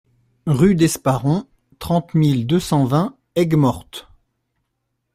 [0.47, 1.45] Rue d'Esparron,
[1.77, 4.09] trente mille deux cent vingt Aigues-Mortes